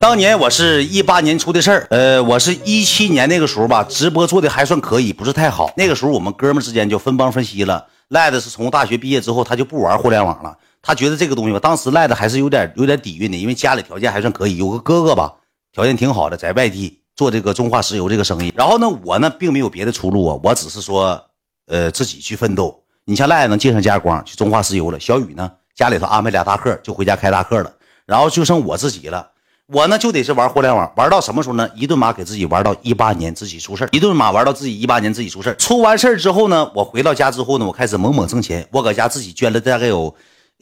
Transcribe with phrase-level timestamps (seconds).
[0.00, 5.70] 当年我是一八年出的事儿，呃，我是一七年那个时候吧，直播做的还算可以，不是太好。
[5.76, 7.86] 那个时候我们哥们之间就分帮分析了。
[8.08, 15.34] 赖子是从大学毕业之后，他就不玩互联网了，他觉得这个东西吧，当时赖子还是有点有点底蕴的，因为家里条件还算可以，有个哥哥吧，
[15.70, 18.50] 条件挺好的，在外地做这个中化石油这个生意。
[18.56, 21.22] 然后呢，我呢并没有别的出路啊，我只是说，
[21.66, 22.82] 呃，自己去奋斗。
[23.04, 27.70] 你像赖子能借上家光去中化石油了，小雨呢家里头安排俩大客就回家开大客了，
[28.06, 29.32] 然后就剩我自己了。
[29.72, 31.68] 我呢就得是玩互联网，玩到什么时候呢？
[31.74, 38.66] 一顿马给自己玩到一八年自己出事一顿马玩到自己一八年自己出事出完事之后呢，我回到家之后呢，我开始猛猛挣钱。
[38.70, 40.14] 我搁家自己捐了大概有。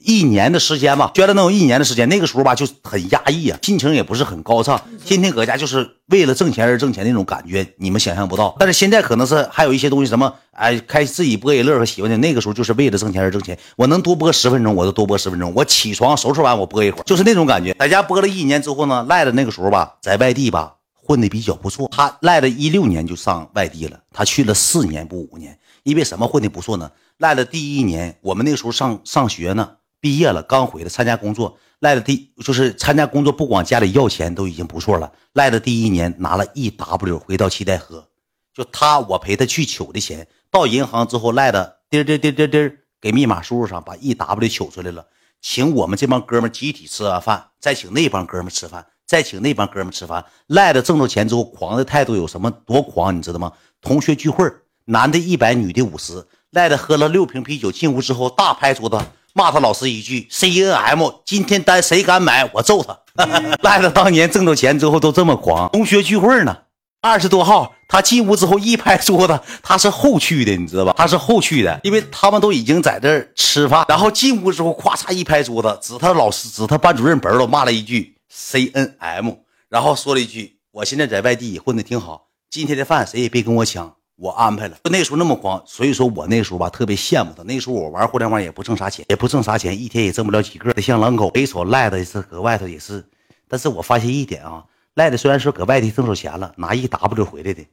[0.03, 2.09] 一年的时间吧，捐了能有一年的时间。
[2.09, 8.57] 那个时候吧，就很压抑啊，心情也不是很高尚，天天搁家就是为了挣钱而挣钱那种感觉，你们想象不到。
[8.59, 12.17] 但是现在可能是还有一些东西，什么哎，开自己播也乐和喜欢的。
[12.19, 15.53] 那个时候就是为了挣钱而挣钱，我能多播十分钟，我就多播十分钟。
[15.55, 17.75] 我起床收拾完，我播一会儿，就是那种感觉。
[17.79, 21.89] 在家播了一年之后呢，赖的那个时候吧，在外地吧混的比较不错。
[21.91, 26.91] 他赖的一六年就上外地了，他去了四年不五年，因为什么混的不错呢？
[27.19, 29.71] 赖的第一年，我们那个时候上上学呢。
[30.01, 35.13] 毕业了，刚回来参加工作，赖的第就是参加工作，不管家里要钱，都已经不错了。
[35.33, 38.09] 赖的第一年拿了一 W 回到七代河，
[38.55, 45.07] 就他我陪他去取的钱，到银行之后，赖的滴滴滴滴滴给密码输入上，把一 W 取出来了，
[45.41, 50.25] 请我们这帮哥们集体吃完饭，再请那帮哥们吃饭，再请那帮哥们吃饭。
[50.47, 53.53] 赖的挣着钱之后，狂的态度有什么多狂，你知道吗？
[53.81, 54.49] 同学聚会，
[54.85, 59.01] 男的一百，女的五十，赖的喝了六瓶啤酒，进屋之后大拍桌子。
[59.39, 62.99] 骂他老师一句 C N M，今天单谁敢买我揍他。
[63.63, 65.71] 赖子当年挣着钱之后都这么狂。
[65.71, 66.57] 同学聚会呢，
[67.01, 70.93] 二十多号，他进屋之后一拍桌子，他是后去的，你知道吧？
[70.99, 79.35] 他是后去的，因为他们都已经在这吃饭，然后进屋之后咵嚓一拍桌子，指他老师，指他班主任本儿骂了一句 C N M，
[79.69, 87.45] 然后说了一句：“我现在在外地混的挺好，今天的饭谁也别跟我抢。”我安排了，就那时候那么狂，所以说我那时候吧特别羡慕他。
[87.45, 90.83] 那时候我玩互联网也不挣啥钱，也不挣啥钱，一天也挣不了几个。
[90.83, 93.05] 像狼狗，没瞅赖的是搁外头也是，
[93.47, 94.65] 但是我发现一点啊，
[94.95, 97.65] 赖的虽然说搁外地挣着钱了，拿一 W 回来的，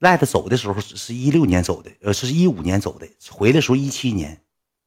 [0.00, 4.38] 赖的走的时候是一六年走的，呃，是一五年走的，回来时候一七年，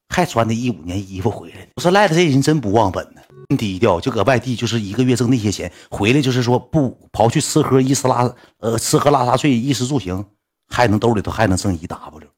[0.08, 1.66] 还穿的一五年衣服回来。
[1.74, 3.20] 我说赖的这人真不忘本呢，
[3.56, 10.24] 低调，就搁外地就是一个月挣那些钱，回来就是说不刨去吃喝衣食拉，呃，吃喝拉撒睡，衣食住行。
[10.68, 12.28] 还能兜里头还能挣一 W，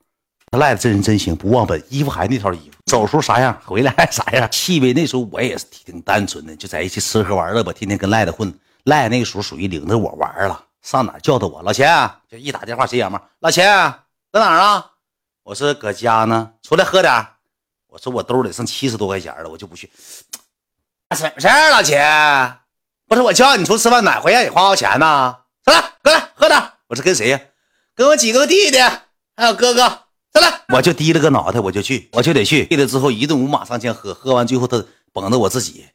[0.51, 1.83] 他赖的这人真行，不忘本。
[1.89, 4.49] 衣服还那套衣服，走时候啥样，回来还啥样。
[4.51, 8.53] 气味那时候我也是挺单纯的，就在一起吃喝玩乐吧，天天跟赖的混。
[8.85, 13.95] 赖那个时候属于领着我玩了，上哪叫的我老钱，就一打电话谁爷们老钱
[14.33, 14.87] 搁哪啊？
[15.43, 17.27] 我说搁家呢，出来喝点。
[17.89, 19.91] 我说我兜里剩七十多块钱了，我就不去。
[21.17, 22.57] 什么事儿，老钱？
[23.09, 25.37] 不是我叫你出吃饭，哪回让你花我钱呢？
[25.65, 26.63] 出来，过来喝点。
[26.87, 27.41] 我说跟谁呀？
[27.95, 28.79] 跟我几个弟弟，
[29.37, 29.81] 还有哥哥，
[30.33, 32.67] 上来，我就低了个脑袋，我就去，我就得去。
[32.67, 35.87] 去了之后，一顿五马上前喝，喝完最后他绷着我自己。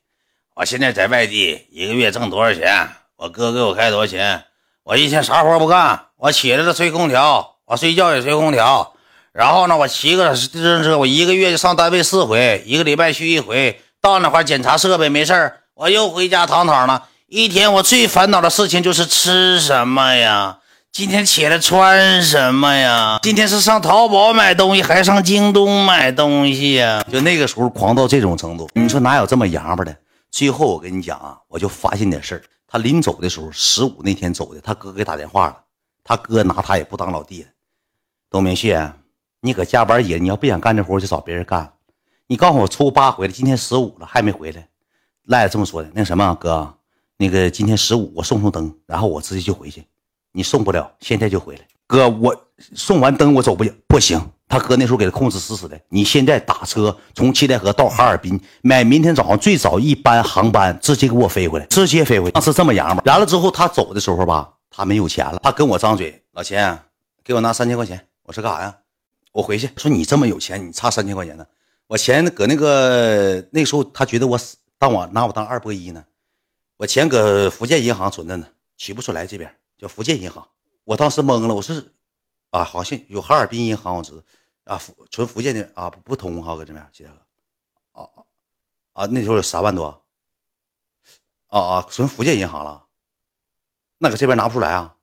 [0.55, 2.89] 我现在在外地，一个月挣多少钱？
[3.17, 4.45] 我哥给我开多少钱？
[4.83, 8.93] 我一天啥活不干，我起来了吹空调，我睡觉也吹空调。
[9.31, 13.81] 然后呢，我骑个自行车，我一个月就上单位四回，一个礼拜去一回。
[14.01, 17.07] 到那块检查设备没事我又回家躺躺了。
[17.27, 20.59] 一天我最烦恼的事情就是吃什么呀？
[20.95, 23.19] 今天起来穿什么呀？
[23.21, 27.05] 今天是上淘宝买东西，还上京东买东西呀？
[27.11, 29.93] 就那个时候狂到这种程度，你说哪有这么洋巴的？
[30.31, 32.43] 最后我跟你讲啊，我就发现点事儿。
[32.65, 35.57] 他临走的时候，十五那天走的，他哥给打电话了，
[36.01, 37.49] 他哥拿他也不当老弟了。
[38.29, 38.73] 董明旭，
[39.41, 41.73] 你搁加班也，你要不想干这活，就找别人干。
[42.27, 44.65] 你告诉我初八回来，今天十五了还没回来。
[45.25, 46.73] 赖子这么说的，那什么哥，
[47.17, 49.85] 那个今天十五，我送送灯，然后我直接就回去。
[50.35, 52.35] 你送不了，现在就回来，哥，我
[52.75, 54.21] 送完灯我走不了，不行。
[54.49, 55.79] 他哥那时候给他控制死死的。
[55.87, 62.31] 你现在打车从七台河到哈尔滨，买明天早上最早一班航班，直接给我飞回来，直接飞回来。
[62.31, 63.01] 当时这么洋吧。
[63.05, 66.77] 完了之后他走的时候吧，他没有钱了，他跟我张嘴，老钱，
[67.23, 68.05] 给我拿三千块钱。
[68.23, 68.75] 我说干啥呀？
[69.31, 69.69] 我回去。
[69.77, 71.45] 说你这么有钱，你差三千块钱呢？
[71.87, 76.03] 我钱搁那个那时候他觉得我死，当我拿我当二波一呢。
[76.77, 78.45] 我钱搁福建银行存着呢，
[78.75, 79.49] 取不出来这边。
[79.77, 80.47] 叫福建银行，
[80.83, 81.75] 我当时懵了，我说，
[82.51, 84.21] 啊，好像有哈尔滨银行，我知道，
[84.63, 87.21] 啊，福纯福建的啊不通哈，搁这边记得了，
[87.91, 88.09] 啊
[88.93, 90.03] 啊，那时候有三万多，
[91.47, 92.85] 啊啊，存福建银行了，
[93.97, 94.95] 那搁这边拿不出来啊，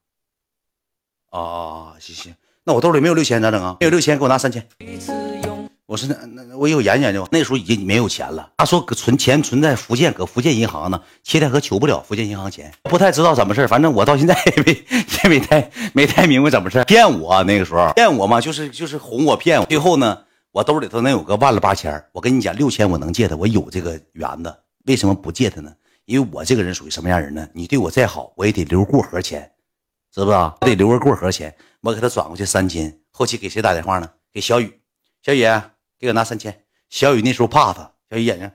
[1.30, 1.58] 啊啊
[1.92, 2.34] 啊，行行，
[2.64, 3.76] 那我兜里没有六千咋整啊？
[3.80, 4.68] 没有六千，给我拿三千。
[5.92, 7.28] 我说那那我有研究研究。
[7.30, 8.50] 那时候已经没有钱了。
[8.56, 10.98] 他说搁存钱存在福建，搁福建银行呢。
[11.22, 14.72] 七台河求不了福建银行钱，不太知道怎么事反正我到现在 也没
[15.22, 19.66] 也没太没太明白怎么事骗我那个时候骗我嘛，就是就是哄我骗我。
[19.66, 20.18] 最后呢，
[20.50, 24.54] 我兜里头能有个万了八千我跟你讲，六千我能借他，我有这个缘子。
[24.86, 25.70] 为什么不借他呢？
[26.06, 27.46] 因为我这个人属于什么样人呢？
[27.52, 29.42] 你对我再好，我也得留过河钱，
[30.10, 30.56] 知不知道？
[30.62, 31.54] 我得留个过河钱。
[31.82, 34.08] 我给他转过去三千，后期给谁打电话呢？
[34.32, 34.80] 给小雨，
[35.22, 35.44] 小雨。
[36.02, 38.50] 给我拿三千，小雨那时候怕他，小雨眼睛，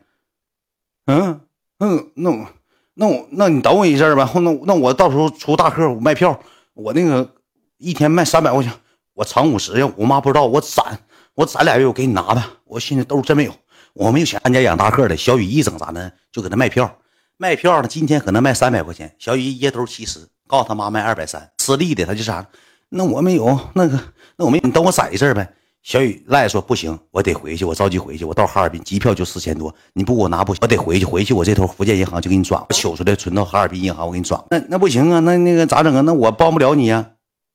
[1.06, 1.40] 嗯
[1.80, 2.46] 嗯，那我
[2.94, 6.38] 那我那你等我一阵儿吧，那那我到时候出大客我卖票，
[6.74, 7.36] 我那个
[7.78, 8.74] 一天卖三百块钱，
[9.14, 11.00] 我藏五十呀，我妈不知道，我攒
[11.36, 12.52] 我攒俩月，我给你拿吧。
[12.66, 13.56] 我现在兜真没有，
[13.94, 14.38] 我没有钱。
[14.44, 16.12] 俺家养大客的小雨一整咋呢？
[16.34, 17.00] 就给他卖票，
[17.38, 22.46] 卖票呢，今天可能卖三百块钱，小雨一掖兜七十，告诉他妈卖二百三，私立的，他就啥？
[22.90, 23.98] 那我没有那个，
[24.36, 25.54] 那我没，你等我攒一阵儿呗。
[25.88, 34.44] 小雨赖说不行，我得回去，我着急回去，我到哈尔滨机票就四千多，你不给我拿不行，我得回去，回去我这头福建银行就给你转，我取出来存到哈尔滨银行，我给你转。
[34.50, 36.02] 那那不行啊，那那个咋整啊？
[36.02, 37.12] 那我帮不了你呀，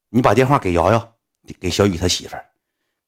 [0.08, 1.10] 你把电话给瑶瑶，
[1.60, 2.42] 给小雨他媳妇儿，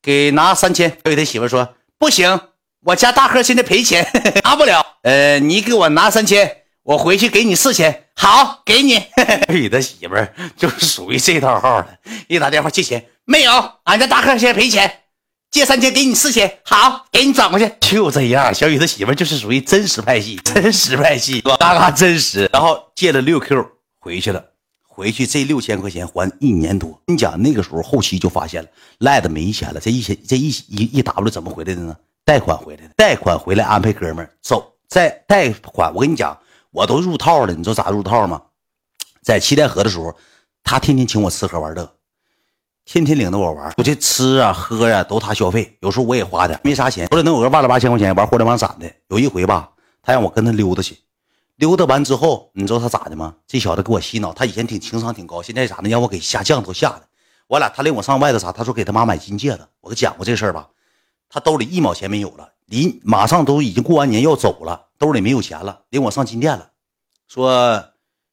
[0.03, 0.95] 给拿三千。
[1.03, 2.39] 小雨他媳妇说不行，
[2.83, 4.07] 我家大贺现在赔钱，
[4.45, 4.85] 拿不了。
[5.05, 8.09] 呃，你给我拿三千，我回去给你四千。
[8.15, 8.97] 好，给你。
[9.49, 11.99] 小雨他媳妇儿就是属于这套号的，
[12.29, 15.01] 一打电话借钱没有，俺家大贺现在赔钱。
[15.55, 17.73] 借三千给你四千，好，给你转过去。
[17.81, 22.51] 就这样，小雨他媳妇就是属于真实派系， 真实派系，嘎嘎真实。
[22.53, 23.65] 然后借了六 Q
[24.01, 24.45] 回去了，
[24.83, 27.01] 回去这六千块钱还一年多。
[27.07, 28.69] 跟你讲那个时候后期就发现了，
[28.99, 29.79] 赖的没钱了。
[29.79, 31.97] 这一千这一一一 W 怎么回来的呢？
[32.25, 35.95] 贷款回来的，贷款回来安排哥们走，在贷款。
[35.95, 36.37] 我跟你讲，
[36.73, 37.55] 我都入套了。
[37.55, 38.43] 你知道咋入套吗？
[39.23, 40.17] 在七台河的时候，
[40.65, 41.95] 他天天请我吃喝玩乐。
[42.85, 48.93] 天天领着我玩，我这吃啊喝呀都他消费，有时候我也花点，没啥钱，手里能有个万了八千块钱玩互联网攒的。
[49.09, 49.71] 有一回吧，
[50.03, 50.99] 他让我跟他溜达去，
[51.57, 53.37] 溜达完之后，你知道他咋的吗？
[53.47, 57.03] 这小子给我洗脑，他以前挺情商挺高，现在咋的让我给下降头下的。
[57.47, 58.53] 我俩他领我上外头啥？
[58.53, 60.69] 他说给他妈买金戒指，我给讲过这事儿吧。
[61.31, 66.71] 他兜里一毛钱没有了，离马上都已经过完年要走了，兜里没有钱了，领我上金店了，
[67.29, 67.83] 说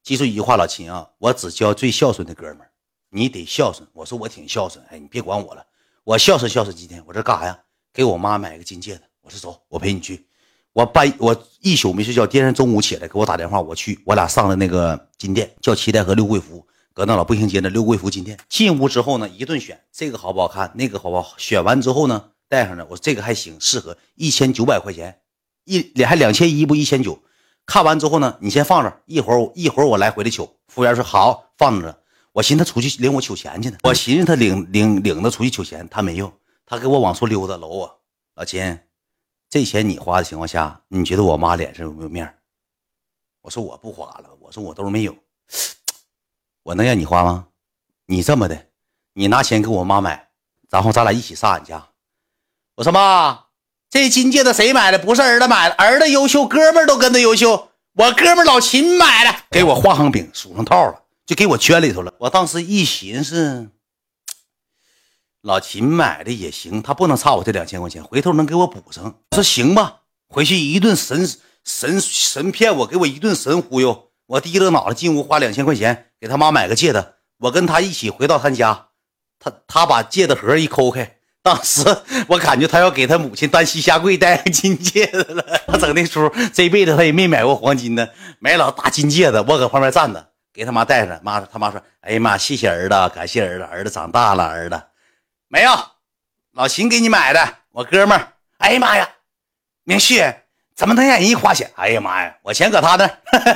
[0.04, 2.71] 记住一句话，老秦啊，我只交最孝顺的哥们儿。
[3.14, 5.66] 你得孝顺，我说我挺孝顺，哎，你别管我了，
[6.06, 6.74] 我孝顺孝顺。
[6.74, 7.60] 今天我这干啥呀？
[7.94, 9.02] 给我妈买个金戒指。
[9.22, 10.26] 我说走，我陪你去。
[10.72, 18.40] 我半我一宿没睡觉，第二天中午起来给我打电话，我去，我俩上了那个金店，叫七代和六贵福，搁那老步行街那六贵福金店。
[18.48, 20.72] 进屋之后呢，一顿选，这个好不好看？
[20.76, 21.34] 那个好不好？
[21.38, 25.20] 选完之后呢，戴上了，我说这个还行，适合，一千九百块钱，
[25.66, 27.22] 一还两千一不一千九。
[27.66, 30.38] 看完之后呢，你先放着，一会儿一会儿我来回来取。
[30.70, 32.01] 服务员说好，放着。
[32.34, 36.32] 我寻思他出去领我取钱去呢，我寻思他领领领着出去取钱，他没有，
[36.66, 38.00] 他给我往出溜达，搂我。
[38.36, 38.80] 老秦，
[39.50, 42.38] 这钱你花的情况下，你觉得我妈脸上有没有面
[43.42, 45.16] 我说我不花了，我说我兜没有，
[46.64, 47.48] 我能让你花吗？
[48.06, 48.68] 你这么的，
[49.14, 50.30] 你拿钱给我妈买，
[50.70, 51.90] 然后咱俩一起上俺家。
[52.76, 53.48] 我说妈，
[53.90, 54.98] 这金戒指谁买的？
[54.98, 61.04] 不是儿子买的，儿子优秀，哥们都跟他优秀，我哥们老秦买的，给我画上饼，数上套了。
[61.26, 62.14] 就给我圈里头了。
[62.20, 63.70] 我当时一寻思，
[65.42, 69.20] 老秦买的也行，他不能差我这两千块钱，回头能给我补上。
[69.32, 71.28] 说行吧，回去一顿神
[71.64, 74.10] 神神骗我，给我一顿神忽悠。
[74.28, 77.04] 我低着脑袋进屋，花两千块钱给他妈买个戒指。
[77.40, 78.88] 我跟他一起回到他家，
[79.40, 81.84] 他他把戒指盒一抠开，当时
[82.28, 85.44] 我感觉他要给他母亲单膝下跪戴金戒指了。
[85.68, 90.31] 他整那出这辈子他也没买过黄金的，买老大金戒指，我搁旁边站着。
[90.54, 94.82] 给他妈带上，妈他妈说：“哎呀妈，谢谢儿子，感谢儿子，儿子长大了，儿子
[95.48, 95.72] 没有，
[96.52, 97.40] 老秦给你买的，
[97.72, 98.34] 我哥们儿。
[98.58, 99.08] 哎呀妈呀，
[99.86, 100.22] 明旭
[100.76, 101.72] 怎么能让人一花钱？
[101.76, 103.08] 哎呀妈呀，我钱搁他那，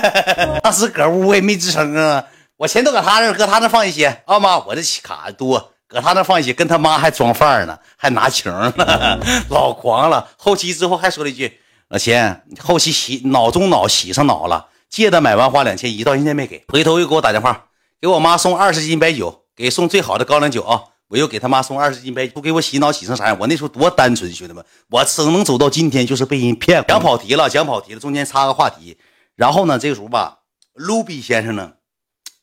[0.64, 2.24] 当时搁屋我也没吱声啊，
[2.56, 9.20] 我钱都搁他那，搁他那放一些啊妈，我这卡多，搁他那放一些，跟他妈还装范儿呢，还拿情呢，
[9.52, 10.30] 老狂了。
[10.38, 11.60] 后期之后还说了一句：
[11.90, 16.64] 老秦，后期洗脑中脑洗上脑了。”借的买完花两千一，到现在没给。
[16.70, 17.68] 回头又给我打电话，
[18.00, 20.86] 给我妈送二十斤白酒，给送最好的高粱酒啊！
[21.08, 23.38] 我又给他妈送二十斤白酒，不给我洗脑洗成啥样？
[23.38, 26.82] 我那时候多单纯，兄弟们，我只能走到今天，就是被人骗。
[26.88, 28.98] 讲跑题了，讲跑题了，中间插个话题。
[29.36, 31.74] 然后呢，这个时候吧，卢比先生呢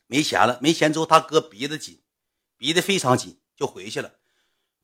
[0.05, 2.01] 没钱了，没钱之后他哥逼得紧，
[2.59, 4.11] 逼得非常紧，就回去了。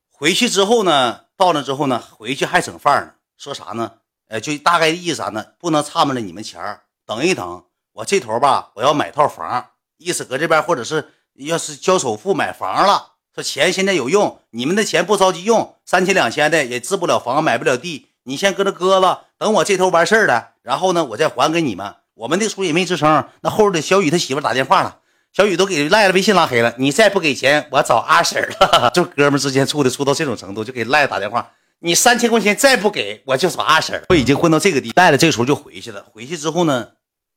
[0.09, 3.91] 回去之后呢，到那之后呢，回去还整饭呢，说啥呢？
[4.27, 5.45] 呃，就大概的意思啥呢？
[5.59, 6.81] 不能差没了你们钱儿。
[7.09, 7.63] 等一等，
[7.93, 9.65] 我这头吧，我要买套房，
[9.97, 21.95] 意思搁这边，或者是要是交首付买房了，说钱现在有用，你们的钱不着急用，三千两千的也置不了房，买不了地，你先搁这搁着，等我这头完事儿了，然后呢，我再还给你们。
[22.13, 24.99] 我们那时候也没吱声，那后边的小雨他媳妇打电话了，
[25.33, 26.75] 小雨都给赖了微信拉黑了。
[26.77, 28.91] 你再不给钱，我找阿婶了。
[28.93, 31.53] 就哥们之间处的处到这种程度，就给赖打电话。
[31.81, 34.03] 你三千块钱再不给，我就找阿婶。
[34.09, 36.05] 我已经混到这个地，赖了这个时候就回去了。
[36.11, 36.89] 回去之后呢，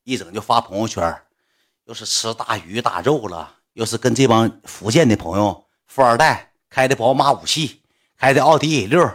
[0.05, 1.17] 一整就发朋友圈，
[1.85, 7.83] 又是吃大鱼大肉了，又是跟这帮福建的朋友，富二代开的宝马五系，
[8.19, 9.11] 开的奥迪 A 六。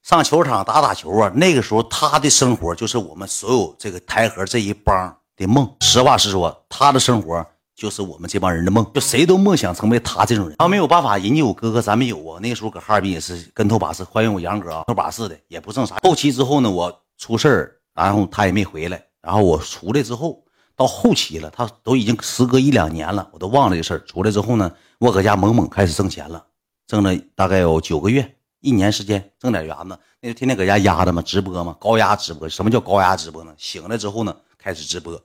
[0.00, 1.30] 上球场打打球啊！
[1.34, 5.70] 那个时候他的生活就是我们所有这个台河这一帮的梦。
[5.80, 7.44] 实话实说，他的生活
[7.74, 10.56] 就是我们这帮人的梦，就谁都梦想成为他这种人。
[10.56, 12.38] 他没有办法，人家有哥哥，咱们有啊。
[12.40, 15.96] 那时候搁哈尔滨也是跟头把式，欢迎我杨哥啊，头把式的也不挣啥。
[16.02, 19.02] 后期之后呢，我出事儿，然后他也没回来。
[19.20, 20.44] 然后我出来之后，
[20.76, 23.98] 到后期了，他都已经时隔一两年了，我都忘了这事儿。
[24.00, 26.44] 出来之后呢，我搁家猛猛开始挣钱了，
[26.86, 28.36] 挣了大概有九个月。
[28.60, 32.48] 一年时间挣点元子，那就天天搁家压着嘛，直播嘛，高压直播。
[32.48, 33.54] 什么叫高压直播呢？
[33.56, 35.20] 醒了之后呢，开始直播，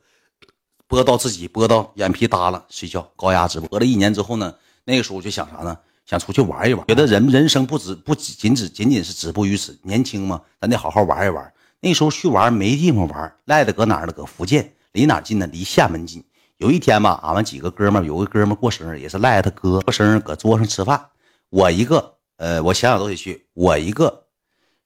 [0.88, 3.08] 播到自己播到眼皮耷了，睡觉。
[3.16, 5.76] 高压直播播了一年之后呢，那个时候我就想啥呢？
[6.06, 6.86] 想出去玩一玩。
[6.86, 11.53] 觉得人人生不止不仅止仅仅是止步于此，年轻嘛，咱得好好玩一玩。
[11.84, 14.14] 那时候去玩没地方玩，赖的搁哪儿呢？
[14.14, 15.46] 搁福建，离哪近呢？
[15.48, 16.24] 离厦门近。
[16.56, 21.10] 有一天吧，俺们几个哥们有个哥们过生日，也是赖他哥过生日，搁桌上吃饭，
[21.50, 22.16] 我一个。
[22.38, 23.50] 呃，我想想都得去。
[23.54, 24.28] 我一个，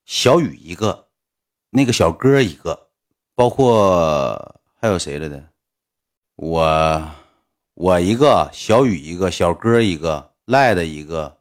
[0.06, 1.10] 小雨一个，
[1.70, 2.90] 那个小哥一个，
[3.36, 5.50] 包括还有谁来的？
[6.36, 7.12] 我，
[7.76, 11.38] 我一个，小雨一个，小哥一个，赖的一个，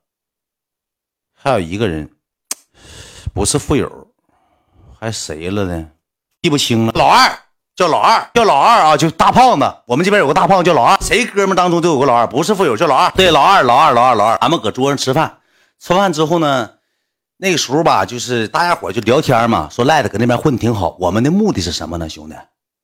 [1.33, 2.11] 还有一个人，
[3.33, 4.06] 不是富友，
[4.99, 5.87] 还谁了呢？
[6.43, 6.93] 记不清了。
[6.95, 7.31] 老二
[7.75, 9.75] 叫老二，叫老二啊，就大胖子。
[9.87, 13.11] 我们这边有个大胖子叫老二，谁哥们当中都有个老二，不是富有叫老二。
[13.12, 14.35] 对，老二，老二，老二，老二。
[14.37, 15.38] 俺们搁桌上吃饭。
[15.79, 16.71] 吃饭之后呢，
[17.37, 20.97] 那个时候吧，就是大家伙就聊天嘛，说赖子搁那边混的挺好。
[20.99, 22.35] 我们的目的是什么呢，兄弟？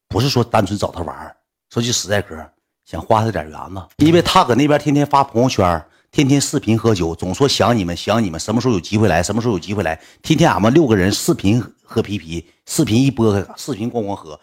[0.09, 1.35] 不是说单纯找他玩
[1.73, 2.37] 说句实在嗑，
[2.85, 14.41] 想花他点元子，因为他搁那边天天发朋友圈，天天视频喝酒，总说想你们想你们，什么时候有机会来，什么时候有机会来，天天俺们六个人视频喝啤啤，视频一播开，视频咣咣喝。